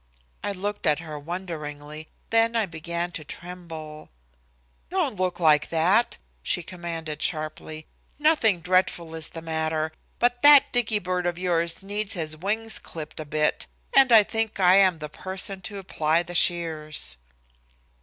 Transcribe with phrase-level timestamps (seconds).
[0.43, 4.09] I looked at her wonderingly, then I began to tremble.
[4.89, 7.85] "Don't look like that," she commanded sharply.
[8.17, 13.19] "Nothing dreadful is the matter, but that Dicky bird of yours needs his wings clipped
[13.19, 17.17] a bit, and I think I am the person to apply the shears."